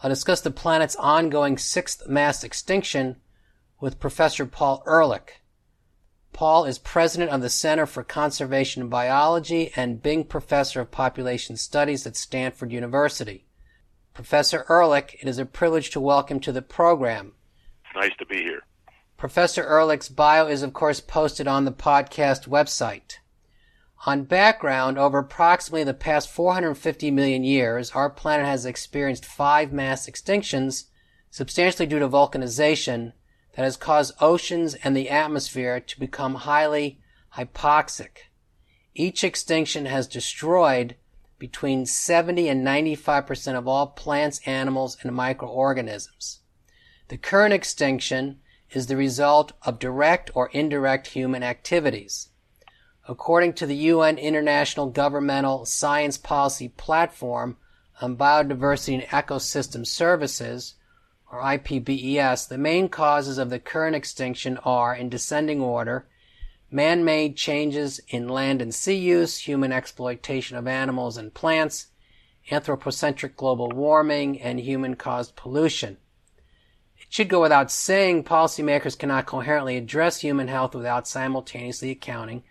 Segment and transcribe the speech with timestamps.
[0.00, 3.16] I'll discuss the planet's ongoing sixth mass extinction
[3.80, 5.40] with Professor Paul Ehrlich.
[6.32, 12.06] Paul is president of the Center for Conservation Biology and Bing Professor of Population Studies
[12.06, 13.44] at Stanford University.
[14.14, 17.32] Professor Ehrlich, it is a privilege to welcome to the program.
[17.96, 18.62] Nice to be here.
[19.16, 23.18] Professor Ehrlich's bio is, of course, posted on the podcast website.
[24.06, 30.08] On background, over approximately the past 450 million years, our planet has experienced five mass
[30.08, 30.84] extinctions,
[31.30, 33.12] substantially due to volcanization,
[33.54, 37.00] that has caused oceans and the atmosphere to become highly
[37.36, 38.28] hypoxic.
[38.94, 40.94] Each extinction has destroyed
[41.40, 46.40] between 70 and 95% of all plants, animals, and microorganisms.
[47.08, 48.38] The current extinction
[48.70, 52.27] is the result of direct or indirect human activities.
[53.10, 57.56] According to the UN International Governmental Science Policy Platform
[58.02, 60.74] on Biodiversity and Ecosystem Services,
[61.32, 66.06] or IPBES, the main causes of the current extinction are, in descending order,
[66.70, 71.86] man-made changes in land and sea use, human exploitation of animals and plants,
[72.50, 75.96] anthropocentric global warming, and human-caused pollution.
[76.98, 82.42] It should go without saying policymakers cannot coherently address human health without simultaneously accounting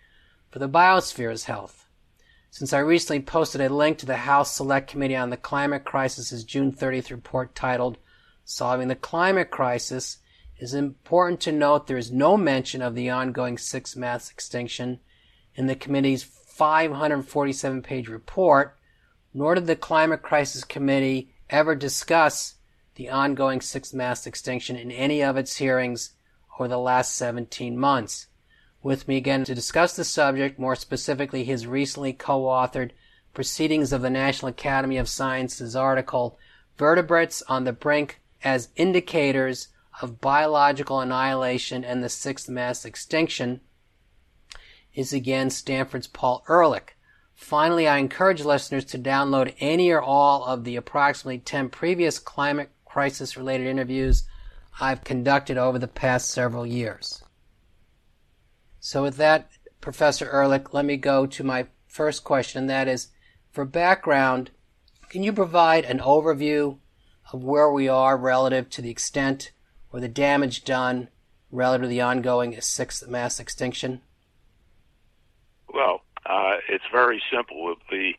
[0.50, 1.86] for the biosphere's health.
[2.50, 6.44] Since I recently posted a link to the House Select Committee on the Climate Crisis's
[6.44, 7.98] June 30th report titled
[8.44, 10.18] Solving the Climate Crisis,
[10.56, 15.00] it is important to note there is no mention of the ongoing sixth mass extinction
[15.54, 18.78] in the committee's 547 page report,
[19.34, 22.54] nor did the Climate Crisis Committee ever discuss
[22.94, 26.14] the ongoing sixth mass extinction in any of its hearings
[26.58, 28.27] over the last 17 months
[28.88, 32.92] with me again to discuss the subject, more specifically his recently co-authored
[33.34, 36.38] Proceedings of the National Academy of Sciences article,
[36.78, 39.68] Vertebrates on the Brink as Indicators
[40.00, 43.60] of Biological Annihilation and the Sixth Mass Extinction,
[44.94, 46.96] is again Stanford's Paul Ehrlich.
[47.34, 52.70] Finally, I encourage listeners to download any or all of the approximately 10 previous climate
[52.86, 54.24] crisis related interviews
[54.80, 57.22] I've conducted over the past several years.
[58.80, 59.50] So with that,
[59.80, 62.62] Professor Ehrlich, let me go to my first question.
[62.62, 63.08] And that is,
[63.50, 64.50] for background,
[65.08, 66.78] can you provide an overview
[67.32, 69.52] of where we are relative to the extent
[69.92, 71.08] or the damage done
[71.50, 74.02] relative to the ongoing sixth mass extinction?
[75.72, 77.74] Well, uh, it's very simple.
[77.90, 78.12] The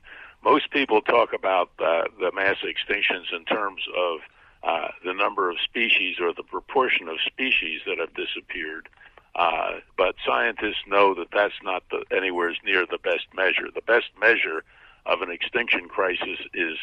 [0.43, 4.19] most people talk about uh, the mass extinctions in terms of
[4.63, 8.89] uh, the number of species or the proportion of species that have disappeared.
[9.35, 13.67] Uh, but scientists know that that's not the, anywhere near the best measure.
[13.73, 14.63] The best measure
[15.05, 16.77] of an extinction crisis is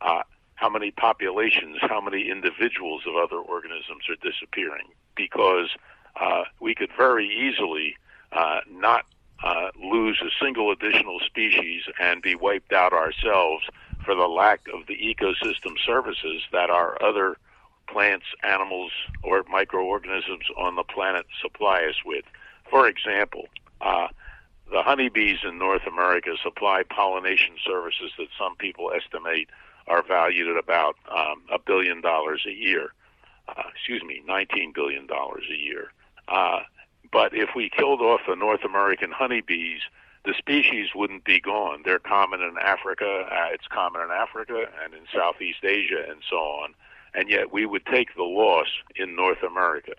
[0.00, 0.22] uh,
[0.54, 5.68] how many populations, how many individuals of other organisms are disappearing, because
[6.20, 7.96] uh, we could very easily
[8.32, 9.04] uh, not
[9.42, 13.64] uh, lose a single additional species and be wiped out ourselves
[14.04, 17.36] for the lack of the ecosystem services that our other
[17.90, 18.92] plants, animals,
[19.22, 22.24] or microorganisms on the planet supply us with.
[22.70, 23.48] For example,
[23.80, 24.08] uh,
[24.70, 29.48] the honeybees in North America supply pollination services that some people estimate
[29.88, 32.92] are valued at about um, a billion dollars a year.
[33.48, 35.90] Uh, excuse me, $19 billion a year.
[36.28, 36.60] Uh,
[37.12, 39.80] but if we killed off the North American honeybees,
[40.24, 41.82] the species wouldn't be gone.
[41.84, 43.26] They're common in Africa.
[43.28, 46.74] Uh, it's common in Africa and in Southeast Asia and so on
[47.14, 49.92] and yet we would take the loss in North America.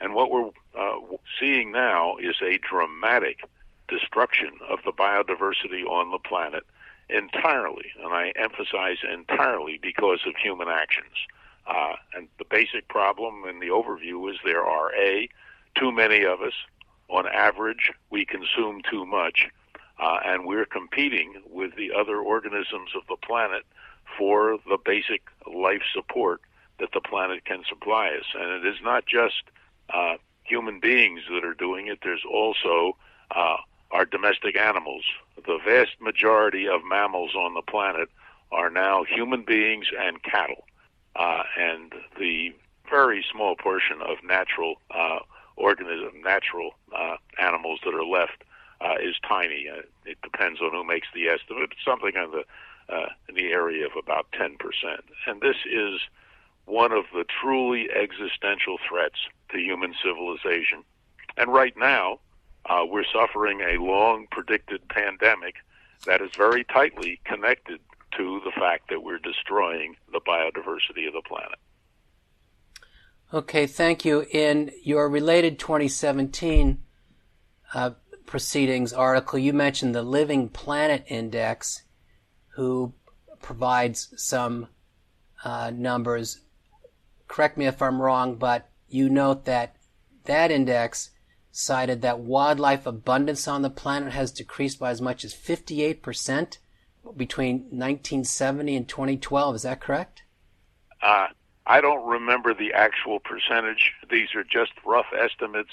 [0.00, 0.98] And what we're uh,
[1.40, 3.40] seeing now is a dramatic
[3.88, 6.64] destruction of the biodiversity on the planet
[7.08, 11.14] entirely, and I emphasize entirely because of human actions.
[11.66, 15.28] Uh, and the basic problem in the overview is there are A,
[15.76, 16.54] too many of us.
[17.08, 19.48] On average, we consume too much,
[19.98, 23.64] uh, and we're competing with the other organisms of the planet
[24.18, 26.40] for the basic life support
[26.80, 28.26] that the planet can supply us.
[28.34, 29.44] And it is not just
[29.94, 32.96] uh, human beings that are doing it, there's also
[33.34, 33.58] uh,
[33.92, 35.04] our domestic animals.
[35.46, 38.08] The vast majority of mammals on the planet
[38.52, 40.64] are now human beings and cattle.
[41.18, 42.54] uh, and the
[42.88, 45.18] very small portion of natural uh,
[45.56, 48.44] organism, natural uh, animals that are left
[48.80, 49.66] uh, is tiny.
[49.68, 51.70] Uh, it depends on who makes the estimate.
[51.72, 52.44] It's something in the
[52.88, 54.56] uh, in the area of about 10%.
[55.26, 56.00] And this is
[56.64, 59.18] one of the truly existential threats
[59.50, 60.84] to human civilization.
[61.36, 62.20] And right now,
[62.66, 65.56] uh, we're suffering a long predicted pandemic
[66.06, 67.80] that is very tightly connected
[68.16, 71.58] to the fact that we're destroying the biodiversity of the planet.
[73.32, 74.24] Okay, thank you.
[74.30, 76.82] In your related 2017
[77.74, 77.90] uh,
[78.24, 81.82] proceedings article, you mentioned the Living Planet Index,
[82.58, 82.92] who
[83.40, 84.66] provides some
[85.44, 86.40] uh, numbers.
[87.28, 89.76] Correct me if I'm wrong, but you note that
[90.24, 91.10] that index
[91.52, 96.58] cited that wildlife abundance on the planet has decreased by as much as 58%
[97.16, 99.54] between 1970 and 2012.
[99.54, 100.24] Is that correct?
[101.00, 101.28] Uh,
[101.64, 103.92] I don't remember the actual percentage.
[104.10, 105.70] These are just rough estimates.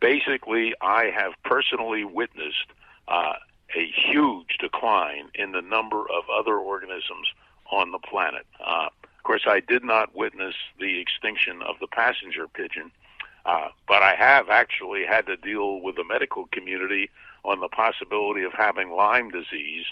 [0.00, 2.72] Basically, I have personally witnessed
[3.06, 3.34] uh,
[3.76, 7.28] a huge decline in the number of other organisms
[7.70, 8.46] on the planet.
[8.64, 12.90] Uh, of course, I did not witness the extinction of the passenger pigeon,
[13.44, 17.10] uh, but I have actually had to deal with the medical community
[17.44, 19.84] on the possibility of having Lyme disease,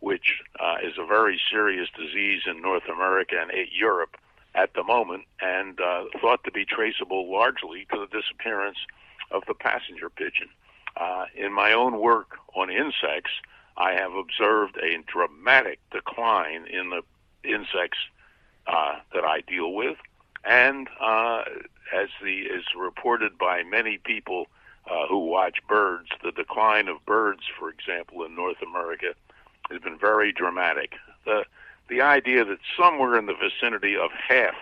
[0.00, 4.16] which uh, is a very serious disease in North America and Europe
[4.54, 8.78] at the moment and uh, thought to be traceable largely to the disappearance
[9.30, 10.48] of the passenger pigeon.
[10.96, 13.32] Uh, in my own work on insects,
[13.76, 17.02] I have observed a dramatic decline in the
[17.48, 17.98] insects
[18.66, 19.96] uh, that I deal with,
[20.44, 21.42] and uh,
[21.92, 24.46] as the is reported by many people
[24.90, 29.14] uh, who watch birds, the decline of birds, for example, in North America,
[29.70, 30.94] has been very dramatic.
[31.24, 31.44] The
[31.88, 34.54] the idea that somewhere in the vicinity of half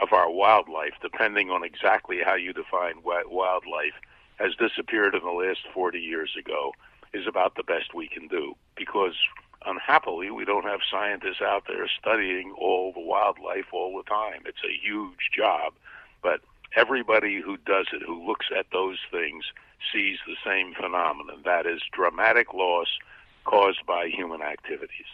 [0.00, 3.94] of our wildlife, depending on exactly how you define wildlife,
[4.38, 6.72] has disappeared in the last 40 years ago
[7.12, 9.14] is about the best we can do because
[9.66, 14.42] unhappily we don't have scientists out there studying all the wildlife all the time.
[14.46, 15.72] It's a huge job,
[16.22, 16.40] but
[16.76, 19.44] everybody who does it, who looks at those things,
[19.92, 21.42] sees the same phenomenon.
[21.44, 22.88] That is dramatic loss
[23.44, 25.06] caused by human activities.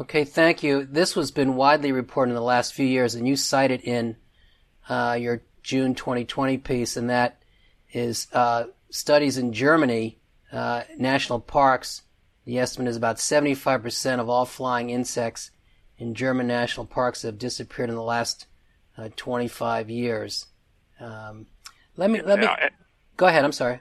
[0.00, 0.84] Okay, thank you.
[0.84, 4.16] This has been widely reported in the last few years, and you cite it in
[4.88, 7.39] uh, your June 2020 piece, and that
[7.92, 10.18] is uh, studies in Germany,
[10.52, 12.02] uh, national parks.
[12.44, 15.50] The estimate is about 75% of all flying insects
[15.98, 18.46] in German national parks have disappeared in the last
[18.96, 20.46] uh, 25 years.
[20.98, 21.46] Um,
[21.96, 22.48] let me let me
[23.16, 23.44] go ahead.
[23.44, 23.80] I'm sorry.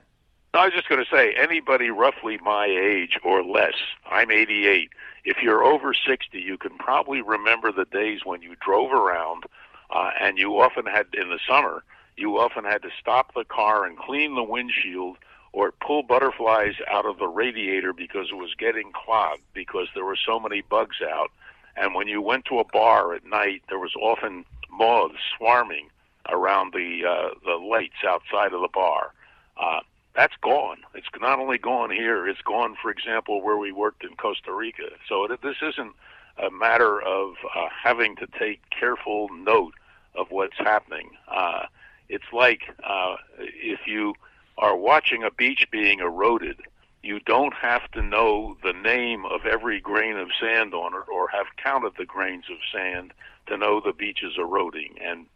[0.53, 3.75] I was just going to say, anybody roughly my age or less,
[4.09, 4.89] I'm 88.
[5.23, 9.43] If you're over 60, you can probably remember the days when you drove around,
[9.91, 11.83] uh, and you often had in the summer,
[12.19, 15.17] you often had to stop the car and clean the windshield
[15.51, 20.17] or pull butterflies out of the radiator because it was getting clogged because there were
[20.17, 21.31] so many bugs out.
[21.75, 25.89] And when you went to a bar at night, there was often moths swarming
[26.27, 29.13] around the uh, the lights outside of the bar.
[29.57, 29.79] Uh,
[30.15, 30.77] that's gone.
[30.93, 34.89] It's not only gone here, it's gone, for example, where we worked in Costa Rica.
[35.07, 35.93] So it, this isn't
[36.37, 39.73] a matter of uh, having to take careful note
[40.15, 41.11] of what's happening.
[41.27, 41.65] Uh,
[42.09, 44.13] it's like uh, if you
[44.57, 46.59] are watching a beach being eroded,
[47.01, 51.29] you don't have to know the name of every grain of sand on it or
[51.29, 53.13] have counted the grains of sand
[53.47, 54.95] to know the beach is eroding.
[55.01, 55.27] And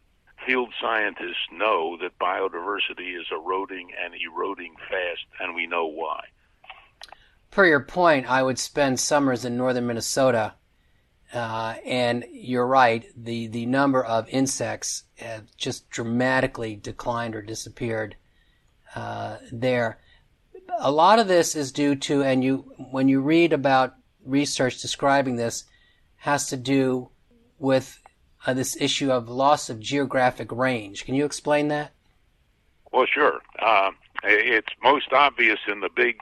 [0.46, 6.26] field scientists know that biodiversity is eroding and eroding fast, and we know why.
[7.50, 10.56] Per your point, I would spend summers in northern Minnesota,
[11.34, 18.16] uh, and you're right, the, the number of insects have just dramatically declined or disappeared
[18.96, 20.00] uh, there.
[20.80, 25.36] A lot of this is due to, and you, when you read about research describing
[25.36, 25.66] this,
[26.18, 27.10] has to do
[27.58, 28.00] with
[28.46, 31.06] uh, this issue of loss of geographic range.
[31.06, 31.92] Can you explain that?
[32.92, 33.42] Well, sure.
[33.60, 33.92] Uh,
[34.24, 36.18] it's most obvious in the big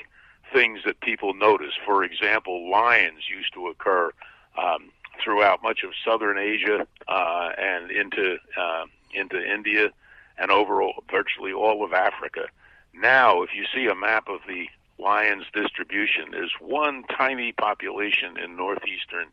[0.54, 1.74] things that people notice.
[1.86, 4.12] For example, lions used to occur
[4.58, 4.92] um,
[5.24, 9.90] throughout much of southern Asia uh, and into uh, into India
[10.38, 12.46] and overall virtually all of Africa.
[12.94, 18.56] Now, if you see a map of the lion's distribution, there's one tiny population in
[18.56, 19.28] northeastern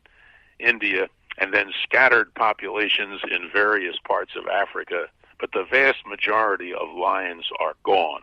[0.58, 5.06] India and then scattered populations in various parts of Africa,
[5.38, 8.22] but the vast majority of lions are gone.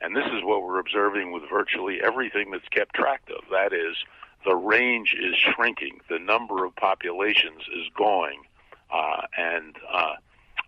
[0.00, 3.44] And this is what we're observing with virtually everything that's kept track of.
[3.50, 3.96] That is,
[4.44, 8.42] the range is shrinking, the number of populations is going.
[8.90, 10.14] Uh, and uh,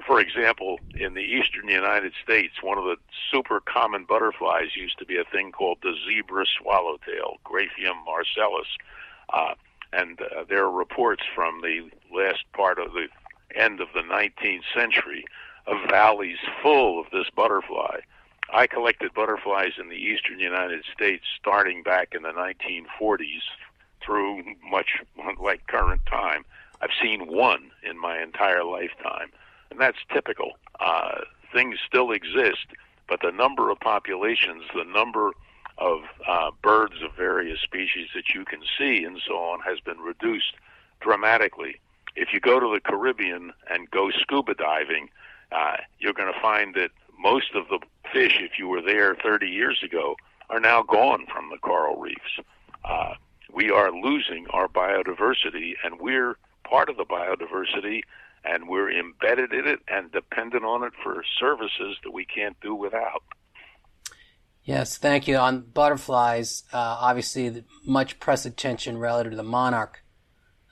[0.06, 2.96] for example, in the eastern United States, one of the
[3.30, 8.68] super common butterflies used to be a thing called the zebra swallowtail, Graphium marcellus.
[9.32, 9.54] Uh,
[9.92, 13.08] and uh, there are reports from the last part of the
[13.54, 15.24] end of the 19th century
[15.66, 18.00] of valleys full of this butterfly.
[18.52, 23.42] I collected butterflies in the eastern United States starting back in the 1940s
[24.04, 24.98] through much
[25.40, 26.44] like current time.
[26.80, 29.30] I've seen one in my entire lifetime,
[29.70, 30.52] and that's typical.
[30.80, 31.20] Uh,
[31.52, 32.66] things still exist,
[33.08, 35.32] but the number of populations, the number
[35.78, 39.98] of uh, birds of various species that you can see and so on has been
[39.98, 40.54] reduced
[41.00, 41.80] dramatically.
[42.16, 45.08] If you go to the Caribbean and go scuba diving,
[45.52, 47.78] uh, you're going to find that most of the
[48.12, 50.16] fish, if you were there 30 years ago,
[50.48, 52.40] are now gone from the coral reefs.
[52.84, 53.14] Uh,
[53.52, 58.02] we are losing our biodiversity, and we're part of the biodiversity,
[58.44, 62.74] and we're embedded in it and dependent on it for services that we can't do
[62.74, 63.22] without.
[64.62, 65.36] Yes, thank you.
[65.36, 70.04] On butterflies, uh, obviously, much press attention relative to the monarch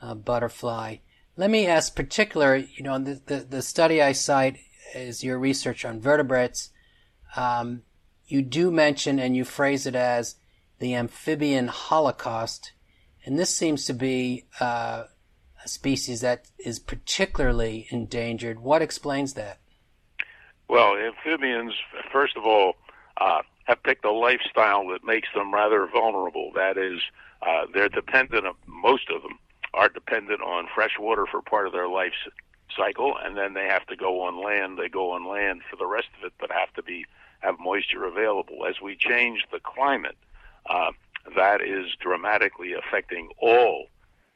[0.01, 0.97] uh, butterfly.
[1.37, 4.59] Let me ask particular, you know, the, the, the study I cite
[4.95, 6.71] is your research on vertebrates.
[7.37, 7.83] Um,
[8.27, 10.37] you do mention and you phrase it as
[10.79, 12.73] the amphibian holocaust,
[13.25, 15.05] and this seems to be uh,
[15.65, 18.61] a species that is particularly endangered.
[18.61, 19.59] What explains that?
[20.69, 21.73] Well, amphibians,
[22.13, 22.75] first of all,
[23.21, 26.53] uh, have picked a lifestyle that makes them rather vulnerable.
[26.55, 27.01] That is,
[27.43, 29.39] uh, they're dependent, most of them
[29.75, 32.13] are dependent on fresh water for part of their life
[32.77, 34.79] cycle, and then they have to go on land.
[34.79, 37.05] They go on land for the rest of it, but have to be
[37.41, 38.67] have moisture available.
[38.67, 40.17] As we change the climate,
[40.69, 40.93] uh,
[41.37, 43.87] that is dramatically affecting all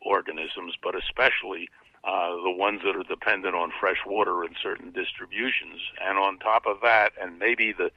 [0.01, 1.69] organisms, but especially
[2.05, 5.81] uh, the ones that are dependent on fresh water in certain distributions.
[6.05, 7.91] And on top of that, and maybe the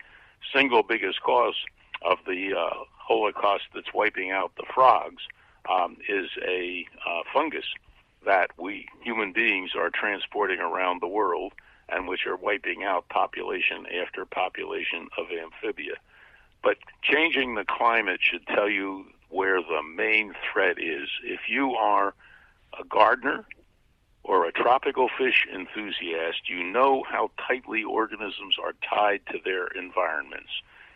[0.54, 1.56] single biggest cause
[2.04, 5.24] of the uh, Holocaust that's wiping out the frogs
[5.70, 7.66] um, is a uh, fungus
[8.26, 11.54] that we human beings are transporting around the world
[11.89, 15.96] and which are wiping out population after population of amphibia.
[16.63, 21.10] But changing the climate should tell you where the main threat is.
[21.24, 22.13] If you are
[22.80, 23.46] a gardener
[24.24, 30.50] or a tropical fish enthusiast, you know how tightly organisms are tied to their environments.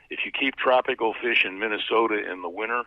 [0.10, 2.84] If you keep tropical fish in Minnesota in the winter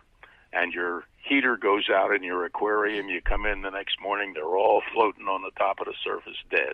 [0.51, 4.57] and your heater goes out in your aquarium, you come in the next morning, they're
[4.57, 6.73] all floating on the top of the surface dead.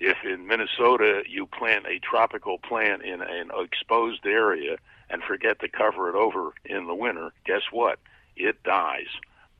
[0.00, 4.78] If in Minnesota you plant a tropical plant in an exposed area
[5.10, 7.98] and forget to cover it over in the winter, guess what?
[8.34, 9.08] It dies.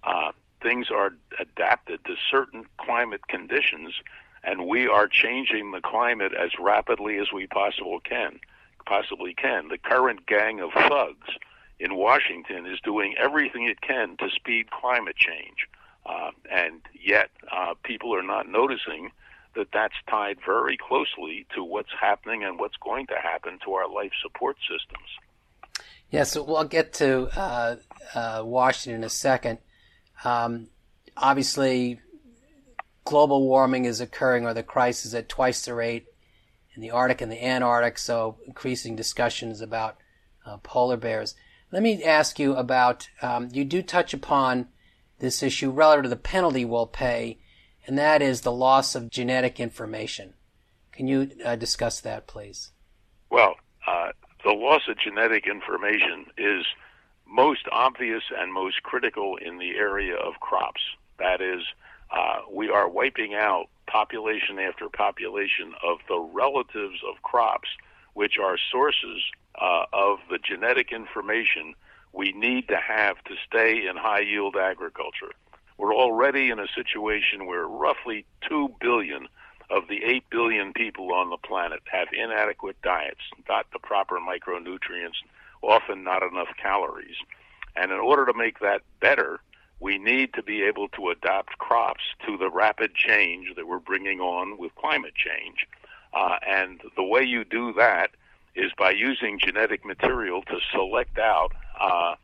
[0.02, 0.32] Uh,
[0.62, 3.94] things are adapted to certain climate conditions,
[4.42, 8.40] and we are changing the climate as rapidly as we possibly can.
[8.86, 9.68] Possibly can.
[9.68, 11.28] The current gang of thugs
[11.78, 15.68] in Washington is doing everything it can to speed climate change,
[16.06, 19.10] uh, and yet uh, people are not noticing
[19.54, 23.88] that that's tied very closely to what's happening and what's going to happen to our
[23.88, 25.08] life support systems.
[26.10, 27.76] Yeah, so we'll get to uh,
[28.14, 29.58] uh, Washington in a second.
[30.24, 30.68] Um,
[31.16, 32.00] obviously,
[33.04, 36.06] global warming is occurring, or the crisis, at twice the rate
[36.74, 39.98] in the Arctic and the Antarctic, so increasing discussions about
[40.44, 41.34] uh, polar bears.
[41.72, 44.68] Let me ask you about um, you do touch upon
[45.20, 47.38] this issue relative to the penalty we'll pay,
[47.86, 50.34] and that is the loss of genetic information.
[50.92, 52.72] Can you uh, discuss that, please?
[53.30, 53.54] Well,
[53.86, 54.12] uh,
[54.44, 56.66] the loss of genetic information is
[57.26, 60.80] most obvious and most critical in the area of crops.
[61.18, 61.62] That is,
[62.10, 67.68] uh, we are wiping out population after population of the relatives of crops,
[68.14, 69.22] which are sources
[69.60, 71.74] uh, of the genetic information
[72.12, 75.32] we need to have to stay in high yield agriculture.
[75.80, 79.28] We're already in a situation where roughly 2 billion
[79.70, 85.16] of the 8 billion people on the planet have inadequate diets, not the proper micronutrients,
[85.62, 87.16] often not enough calories.
[87.76, 89.40] And in order to make that better,
[89.80, 94.20] we need to be able to adapt crops to the rapid change that we're bringing
[94.20, 95.66] on with climate change.
[96.12, 98.10] Uh, and the way you do that
[98.54, 102.16] is by using genetic material to select out uh,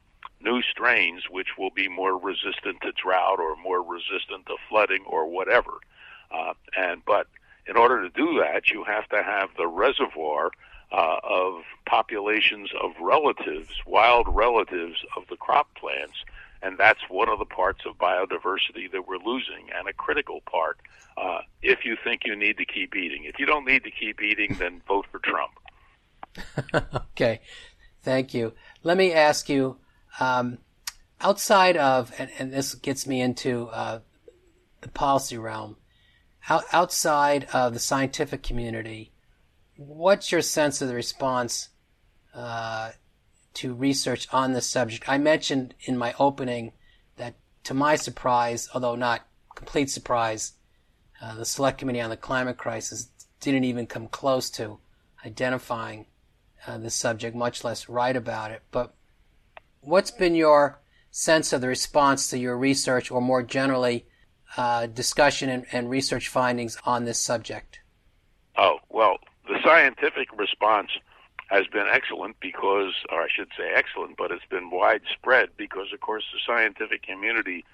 [0.47, 5.29] new strains which will be more resistant to drought or more resistant to flooding or
[5.29, 5.73] whatever.
[6.31, 7.27] Uh, and but
[7.67, 10.51] in order to do that, you have to have the reservoir
[10.93, 16.17] uh, of populations of relatives, wild relatives of the crop plants,
[16.63, 20.79] and that's one of the parts of biodiversity that we're losing, and a critical part.
[21.17, 24.23] Uh, if you think you need to keep eating, if you don't need to keep
[24.23, 25.53] eating, then vote for Trump.
[27.13, 27.41] okay,
[28.03, 28.53] thank you.
[28.85, 29.79] Let me ask you,
[30.21, 30.59] um,
[31.21, 34.01] outside of, and, and, this gets me into uh,
[34.81, 35.77] the policy realm,
[36.49, 39.13] out, outside of the scientific community,
[39.77, 41.69] what's your sense of the response
[42.35, 42.93] uh,
[43.55, 45.09] to research on this subject?
[45.09, 46.73] I mentioned in my opening
[47.17, 50.53] that, to my surprise, although not complete surprise,
[51.21, 53.09] uh, the Select Committee on the Climate Crisis
[53.41, 54.79] didn't even come close to
[55.25, 56.07] identifying
[56.67, 58.63] uh, this subject, much less write about it.
[58.71, 58.95] But
[59.87, 64.07] what's been your sense of the response to your research, or more generally,
[64.57, 67.81] uh, discussion and, and research findings on this subject?
[68.57, 70.91] Oh, well, the scientific response
[71.49, 76.01] has been excellent because, or I should say excellent, but it's been widespread because, of
[76.01, 77.65] course, the scientific community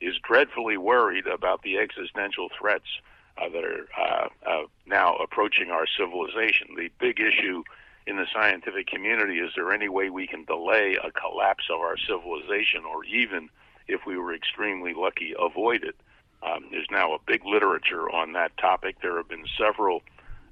[0.00, 3.00] is dreadfully worried about the existential threats
[3.38, 6.68] uh, that are uh, uh, now approaching our civilization.
[6.76, 7.62] The big issue
[8.06, 11.96] in the scientific community is there any way we can delay a collapse of our
[11.96, 13.48] civilization or even
[13.88, 15.96] if we were extremely lucky avoid it?
[16.42, 18.96] Um, there's now a big literature on that topic.
[19.00, 20.02] There have been several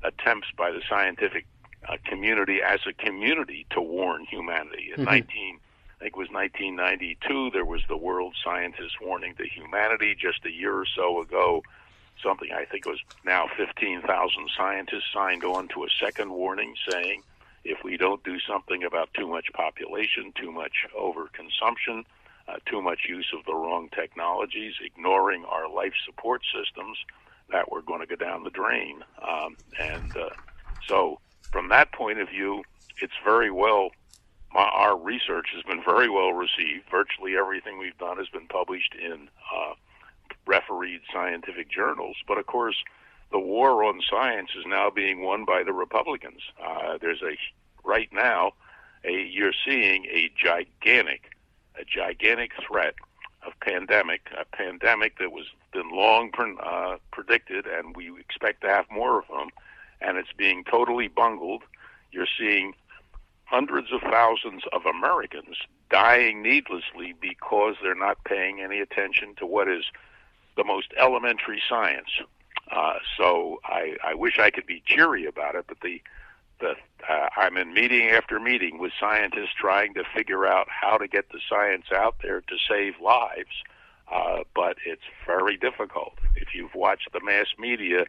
[0.05, 1.47] attempts by the scientific
[1.89, 4.91] uh, community as a community to warn humanity.
[4.95, 5.11] In mm-hmm.
[5.11, 5.61] 19
[6.01, 10.51] I think it was 1992 there was the world scientists warning to humanity just a
[10.51, 11.63] year or so ago.
[12.23, 17.23] Something I think was now 15,000 scientists signed on to a second warning saying
[17.65, 22.05] if we don't do something about too much population, too much overconsumption,
[22.49, 26.99] uh, too much use of the wrong technologies, ignoring our life support systems,
[27.53, 29.03] that we're going to go down the drain.
[29.23, 30.31] Um, and uh,
[30.89, 31.21] so,
[31.53, 32.63] from that point of view,
[33.03, 33.91] it's very well.
[34.53, 36.89] My, our research has been very well received.
[36.91, 39.75] Virtually everything we've done has been published in uh,
[40.47, 42.17] refereed scientific journals.
[42.27, 42.77] But of course,
[43.31, 46.43] the war on science is now being won by the Republicans.
[46.63, 47.37] Uh, there's a
[47.85, 48.53] right now,
[49.05, 51.31] a you're seeing a gigantic,
[51.79, 52.95] a gigantic threat
[53.47, 56.31] of pandemic, a pandemic that was been long
[56.63, 59.49] uh, predicted, and we expect to have more of them,
[60.01, 61.63] and it's being totally bungled.
[62.13, 62.75] You're seeing
[63.45, 65.57] hundreds of thousands of Americans
[65.91, 69.85] dying needlessly because they're not paying any attention to what is
[70.57, 72.09] the most elementary science.
[72.71, 76.01] Uh, so I, I wish I could be cheery about it, but the
[76.61, 76.75] the
[77.09, 81.31] uh, I'm in meeting after meeting with scientists trying to figure out how to get
[81.31, 83.63] the science out there to save lives.
[84.13, 86.15] Uh, but it's very difficult.
[86.37, 88.07] If you've watched the mass media,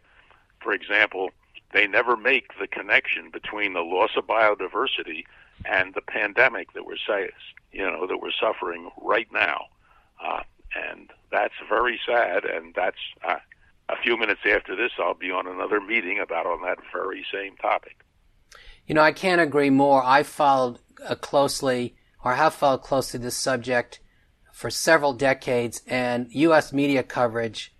[0.60, 1.30] for example,
[1.72, 5.24] they never make the connection between the loss of biodiversity
[5.64, 6.96] and the pandemic that we're
[7.72, 9.66] you know that we're suffering right now,
[10.22, 10.42] uh,
[10.90, 12.44] and that's very sad.
[12.44, 13.36] And that's uh,
[13.88, 17.56] a few minutes after this, I'll be on another meeting about on that very same
[17.56, 18.04] topic.
[18.86, 20.02] You know, I can't agree more.
[20.04, 24.00] I followed uh, closely, or have followed closely this subject
[24.52, 26.72] for several decades, and U.S.
[26.72, 27.74] media coverage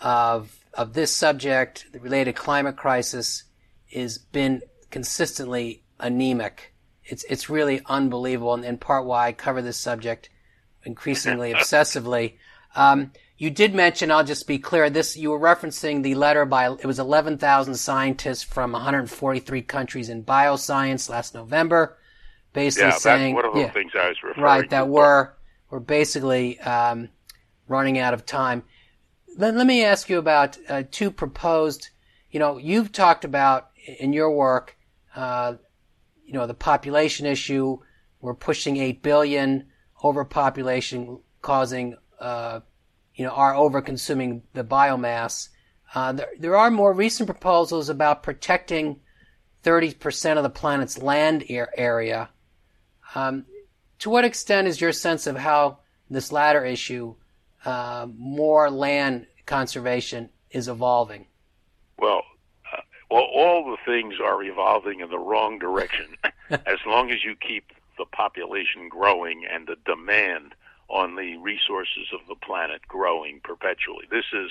[0.00, 3.44] of of this subject, the related climate crisis,
[3.92, 6.74] has been consistently anemic.
[7.04, 10.28] It's it's really unbelievable, and in part why I cover this subject
[10.84, 12.36] increasingly obsessively.
[12.74, 16.70] Um, you did mention, I'll just be clear, this, you were referencing the letter by,
[16.72, 21.98] it was 11,000 scientists from 143 countries in bioscience last November,
[22.54, 23.34] basically yeah, saying.
[23.34, 25.32] one of the yeah, things I was referring Right, that we're,
[25.70, 27.10] we're basically, um,
[27.68, 28.62] running out of time.
[29.36, 31.90] Let, let me ask you about, uh, two proposed,
[32.30, 34.78] you know, you've talked about in your work,
[35.14, 35.54] uh,
[36.24, 37.78] you know, the population issue.
[38.20, 39.66] We're pushing 8 billion
[40.02, 42.60] overpopulation causing, uh,
[43.16, 45.48] you know, are over-consuming the biomass.
[45.94, 49.00] Uh, there, there are more recent proposals about protecting
[49.64, 52.28] 30% of the planet's land area.
[53.14, 53.46] Um,
[54.00, 55.78] to what extent is your sense of how
[56.10, 57.14] this latter issue,
[57.64, 61.26] uh, more land conservation, is evolving?
[61.98, 62.22] Well,
[62.72, 66.16] uh, well, all the things are evolving in the wrong direction.
[66.50, 70.54] as long as you keep the population growing and the demand
[70.88, 74.06] on the resources of the planet growing perpetually.
[74.10, 74.50] This is,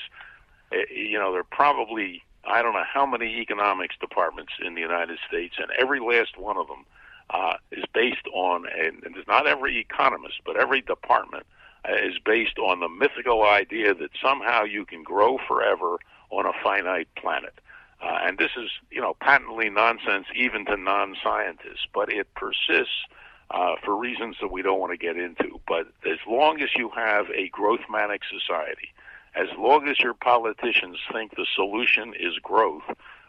[0.71, 4.81] eh, you know, there are probably, I don't know how many economics departments in the
[4.81, 6.85] United States, and every last one of them
[7.29, 11.45] uh, is based on, and, it's not every economist, but every department
[11.87, 15.97] uh, is based on the mythical idea that somehow you can grow forever
[16.29, 17.53] on a finite planet.
[18.01, 23.05] Uh, and this is, you know, patently nonsense even to non-scientists, but it persists
[23.51, 25.59] uh, for reasons that we don't want to get into.
[25.67, 28.93] But as long as you have a growth manic society,
[29.35, 32.83] as long as your politicians think the solution is growth,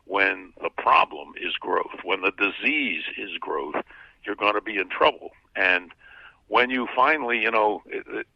[0.04, 3.74] when the problem is growth, when the disease is growth,
[4.24, 5.30] you're going to be in trouble.
[5.56, 5.92] And
[6.48, 8.26] when you finally, you know, it, it,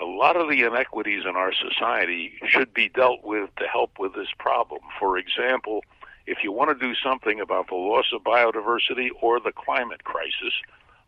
[0.00, 4.14] a lot of the inequities in our society should be dealt with to help with
[4.14, 4.80] this problem.
[4.98, 5.84] For example,
[6.26, 10.52] if you want to do something about the loss of biodiversity or the climate crisis,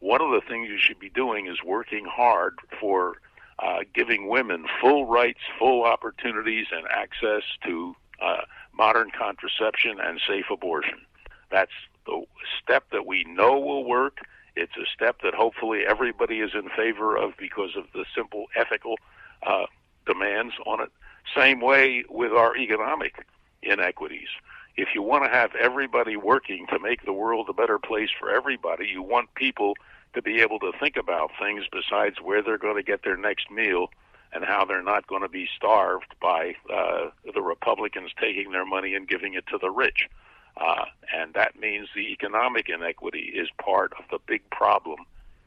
[0.00, 3.16] one of the things you should be doing is working hard for
[3.58, 10.46] uh, giving women full rights, full opportunities, and access to uh, modern contraception and safe
[10.50, 11.00] abortion.
[11.50, 11.72] That's
[12.06, 12.24] the
[12.62, 14.18] step that we know will work.
[14.54, 18.96] It's a step that hopefully everybody is in favor of because of the simple ethical
[19.44, 19.66] uh,
[20.06, 20.90] demands on it.
[21.36, 23.26] Same way with our economic
[23.62, 24.28] inequities.
[24.78, 28.30] If you want to have everybody working to make the world a better place for
[28.30, 29.74] everybody, you want people
[30.14, 33.50] to be able to think about things besides where they're going to get their next
[33.50, 33.88] meal
[34.32, 38.94] and how they're not going to be starved by uh, the Republicans taking their money
[38.94, 40.08] and giving it to the rich.
[40.56, 45.00] Uh, and that means the economic inequity is part of the big problem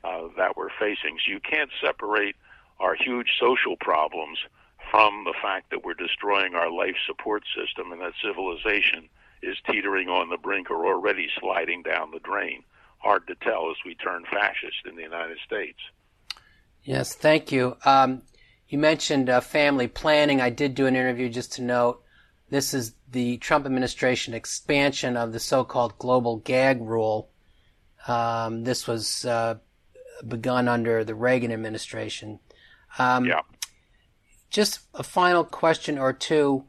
[0.04, 1.17] uh, that we're facing.
[1.26, 2.36] So you can't separate
[2.82, 4.39] our huge social problems
[4.89, 9.08] from the fact that we're destroying our life support system and that civilization
[9.43, 12.63] is teetering on the brink or already sliding down the drain.
[12.99, 15.80] Hard to tell as we turn fascist in the United States.
[16.84, 17.77] Yes, thank you.
[17.86, 18.23] Um,
[18.67, 20.39] you mentioned uh, family planning.
[20.39, 22.04] I did do an interview just to note
[22.49, 27.30] this is the Trump administration expansion of the so-called global gag rule.
[28.08, 29.56] Um, this was uh,
[30.27, 32.39] begun under the Reagan administration.
[32.97, 33.41] Um, yeah.
[34.49, 36.65] Just a final question or two.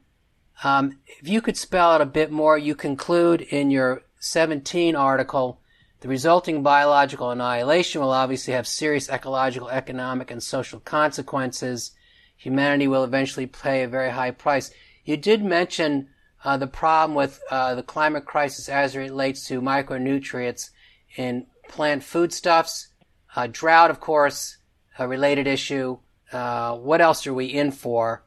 [0.65, 5.61] Um, if you could spell out a bit more, you conclude in your 17 article
[6.01, 11.93] the resulting biological annihilation will obviously have serious ecological, economic, and social consequences.
[12.37, 14.73] Humanity will eventually pay a very high price.
[15.05, 16.09] You did mention
[16.45, 20.71] uh, the problem with uh, the climate crisis as it relates to micronutrients
[21.17, 22.89] in plant foodstuffs.
[23.35, 24.59] Uh, drought, of course,
[24.99, 25.99] a related issue.
[26.33, 28.25] Uh, what else are we in for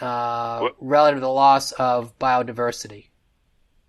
[0.00, 3.08] uh, relative to the loss of biodiversity?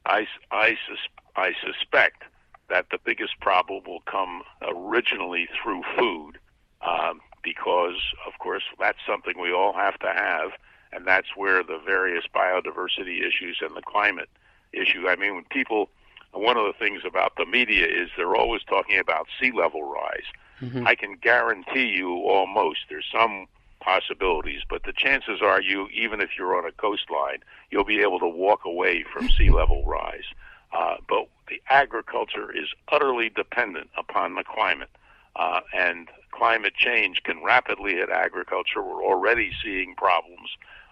[0.05, 2.23] I, I, sus- I suspect
[2.69, 6.33] that the biggest problem will come originally through food,
[6.81, 10.51] um, because, of course, that's something we all have to have
[10.91, 14.29] and that's where the various biodiversity issues and the climate
[14.73, 15.07] issue.
[15.07, 15.89] I mean, when people,
[16.31, 20.25] one of the things about the media is they're always talking about sea level rise.
[20.61, 20.87] Mm-hmm.
[20.87, 23.47] I can guarantee you almost there's some
[23.87, 27.39] possibilities, but the chances are you, even if you're on a coastline,
[27.71, 30.25] you'll be able to walk away from sea level rise.
[30.73, 34.89] Uh, but the agriculture is utterly dependent upon the climate.
[35.37, 38.83] Uh, and climate change can rapidly hit agriculture.
[38.83, 40.49] We're already seeing problems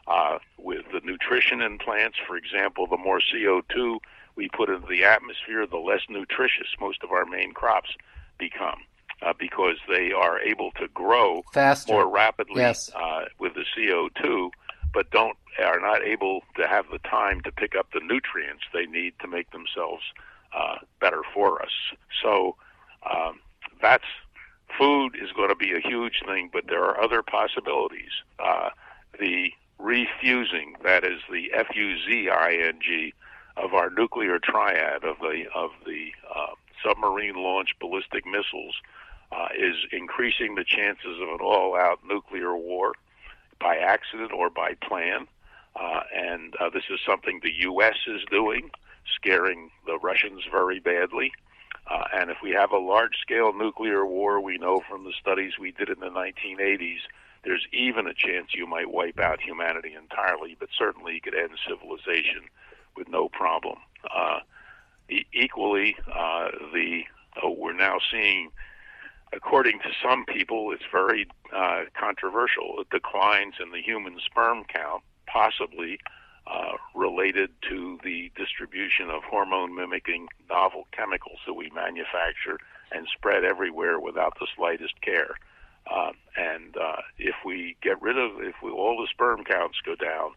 [0.07, 2.17] uh, with the nutrition in plants.
[2.25, 3.97] For example, the more CO2
[4.37, 7.89] we put into the atmosphere, the less nutritious most of our main crops
[8.37, 8.79] become.
[9.25, 11.91] Uh, because they are able to grow Faster.
[11.91, 12.91] more rapidly yes.
[12.93, 14.51] uh, with the CO2,
[14.93, 18.85] but don't are not able to have the time to pick up the nutrients they
[18.85, 20.03] need to make themselves
[20.55, 21.71] uh, better for us.
[22.21, 22.55] So
[23.09, 23.39] um,
[23.81, 24.05] that's
[24.77, 28.11] food is going to be a huge thing, but there are other possibilities.
[28.37, 28.69] Uh,
[29.19, 33.13] the refuzing, that is the F-U-Z-I-N-G,
[33.57, 38.75] of our nuclear triad of the of the uh, submarine launched ballistic missiles
[39.31, 42.93] uh, is increasing the chances of an all-out nuclear war
[43.59, 45.27] by accident or by plan.
[45.75, 47.95] Uh, and uh, this is something the U.S.
[48.07, 48.71] is doing,
[49.15, 51.31] scaring the Russians very badly.
[51.89, 55.71] Uh, and if we have a large-scale nuclear war, we know from the studies we
[55.71, 56.99] did in the 1980s
[57.45, 61.51] there's even a chance you might wipe out humanity entirely, but certainly you could end
[61.67, 62.41] civilization
[62.97, 63.77] with no problem.
[64.13, 64.39] Uh,
[65.09, 67.03] e- equally, uh, the
[67.41, 68.49] uh, we're now seeing,
[69.35, 72.75] according to some people, it's very uh, controversial.
[72.79, 75.99] It declines in the human sperm count, possibly
[76.47, 82.59] uh, related to the distribution of hormone mimicking novel chemicals that we manufacture
[82.91, 85.35] and spread everywhere without the slightest care.
[85.91, 89.95] Uh, and uh, if we get rid of, if we, all the sperm counts go
[89.95, 90.31] down,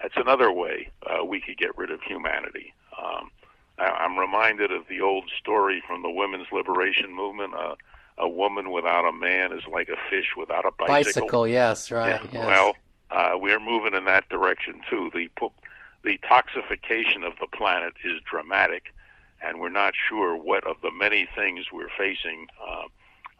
[0.00, 2.74] that's another way uh, we could get rid of humanity.
[2.98, 3.30] Um,
[3.78, 7.54] I, I'm reminded of the old story from the women's liberation movement.
[7.54, 7.74] Uh,
[8.18, 11.22] a woman without a man is like a fish without a bicycle.
[11.22, 12.20] Bicycle, yes, right.
[12.24, 12.46] Yeah, yes.
[12.46, 12.76] Well,
[13.10, 15.10] uh, we're moving in that direction too.
[15.12, 15.28] The
[16.02, 18.94] the toxification of the planet is dramatic,
[19.42, 22.84] and we're not sure what of the many things we're facing uh,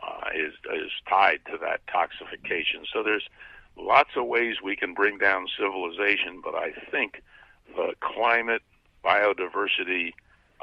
[0.02, 2.84] uh, is is tied to that toxification.
[2.92, 3.28] So there's
[3.76, 7.22] lots of ways we can bring down civilization, but I think
[7.76, 8.62] the climate,
[9.04, 10.12] biodiversity,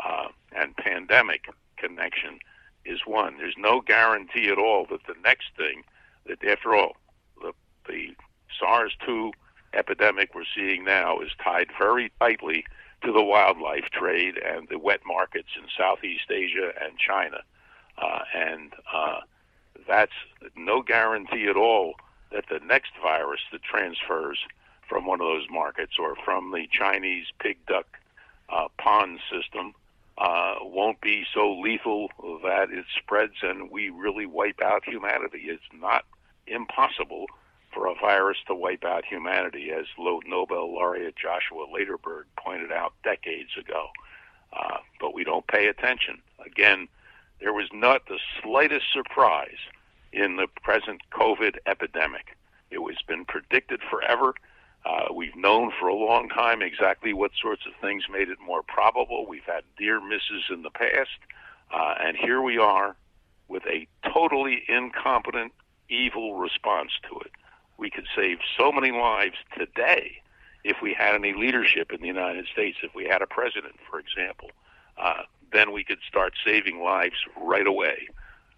[0.03, 1.45] uh, and pandemic
[1.77, 2.39] connection
[2.85, 3.37] is one.
[3.37, 5.83] There's no guarantee at all that the next thing,
[6.27, 6.95] that after all,
[7.41, 7.53] the,
[7.87, 8.15] the
[8.59, 9.31] SARS-2
[9.73, 12.65] epidemic we're seeing now is tied very tightly
[13.03, 17.37] to the wildlife trade and the wet markets in Southeast Asia and China.
[17.97, 19.19] Uh, and uh,
[19.87, 20.13] that's
[20.55, 21.95] no guarantee at all
[22.31, 24.39] that the next virus that transfers
[24.87, 27.85] from one of those markets or from the Chinese pig duck
[28.49, 29.73] uh, pond system
[30.17, 32.09] uh, won't be so lethal
[32.43, 35.43] that it spreads and we really wipe out humanity.
[35.45, 36.05] It's not
[36.47, 37.25] impossible
[37.73, 43.51] for a virus to wipe out humanity, as Nobel laureate Joshua Lederberg pointed out decades
[43.57, 43.87] ago.
[44.53, 46.21] Uh, but we don't pay attention.
[46.45, 46.87] Again,
[47.39, 49.57] there was not the slightest surprise
[50.11, 52.37] in the present COVID epidemic.
[52.69, 54.33] It was been predicted forever.
[54.85, 58.63] Uh, we've known for a long time exactly what sorts of things made it more
[58.63, 59.27] probable.
[59.27, 61.09] We've had near misses in the past.
[61.71, 62.95] Uh, and here we are
[63.47, 65.53] with a totally incompetent,
[65.89, 67.31] evil response to it.
[67.77, 70.21] We could save so many lives today
[70.63, 73.99] if we had any leadership in the United States, if we had a president, for
[73.99, 74.49] example.
[74.97, 78.07] Uh, then we could start saving lives right away.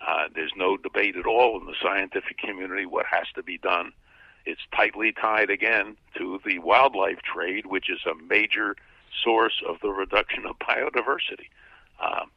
[0.06, 3.94] Uh, there's no debate at all in the scientific community what has to be done.
[4.46, 8.76] It's tightly tied again to the wildlife trade, which is a major
[9.24, 11.50] source of the reduction of biodiversity.
[12.04, 12.32] Um,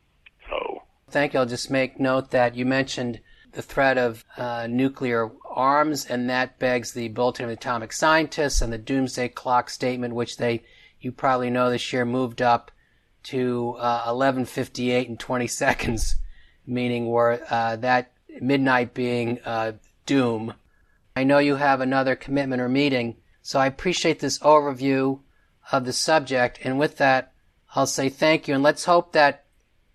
[0.48, 1.40] so, thank you.
[1.40, 3.20] I'll just make note that you mentioned
[3.52, 8.72] the threat of uh, nuclear arms, and that begs the Bulletin of Atomic Scientists and
[8.72, 10.62] the Doomsday Clock statement, which they,
[11.00, 12.70] you probably know this year, moved up
[13.24, 16.16] to uh, 11:58 and 20 seconds,
[16.66, 19.72] meaning where uh, that midnight being uh,
[20.04, 20.54] doom.
[21.16, 25.20] I know you have another commitment or meeting, so I appreciate this overview
[25.72, 26.58] of the subject.
[26.62, 27.32] And with that,
[27.74, 29.46] I'll say thank you, and let's hope that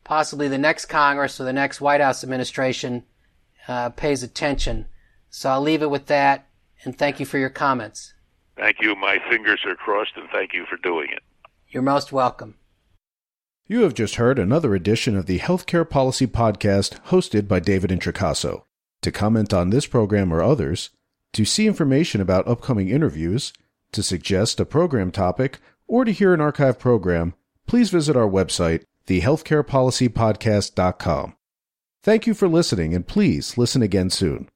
[0.03, 3.03] possibly the next Congress or the next White House administration
[3.67, 4.87] uh, pays attention.
[5.29, 6.47] So I'll leave it with that,
[6.83, 8.15] and thank you for your comments.
[8.57, 8.95] Thank you.
[8.95, 11.21] My fingers are crossed, and thank you for doing it.
[11.69, 12.55] You're most welcome.
[13.67, 18.63] You have just heard another edition of the Healthcare Policy Podcast hosted by David Introcaso.
[19.03, 20.89] To comment on this program or others,
[21.33, 23.53] to see information about upcoming interviews,
[23.91, 27.33] to suggest a program topic, or to hear an archive program,
[27.67, 31.35] please visit our website, thehealthcarepolicypodcast.com.
[32.03, 34.47] Thank you for listening, and please listen again soon.